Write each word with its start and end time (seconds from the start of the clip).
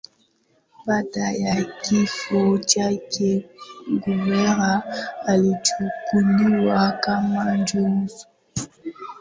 Baada 0.85 1.31
ya 1.31 1.63
kifo 1.81 2.57
chake 2.57 3.45
Guevara 4.05 4.83
alichukuliwa 5.25 6.91
kama 6.91 7.57
nguzo 7.69 8.27